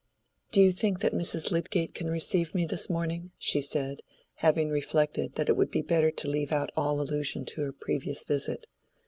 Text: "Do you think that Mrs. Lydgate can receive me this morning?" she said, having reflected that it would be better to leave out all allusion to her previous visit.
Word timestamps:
"Do 0.51 0.63
you 0.63 0.71
think 0.71 1.01
that 1.01 1.13
Mrs. 1.13 1.51
Lydgate 1.51 1.93
can 1.93 2.07
receive 2.09 2.55
me 2.55 2.65
this 2.65 2.89
morning?" 2.89 3.33
she 3.37 3.61
said, 3.61 4.01
having 4.37 4.71
reflected 4.71 5.35
that 5.35 5.47
it 5.47 5.55
would 5.55 5.69
be 5.69 5.83
better 5.83 6.09
to 6.09 6.27
leave 6.27 6.51
out 6.51 6.71
all 6.75 6.99
allusion 7.01 7.45
to 7.45 7.61
her 7.61 7.71
previous 7.71 8.23
visit. 8.25 8.65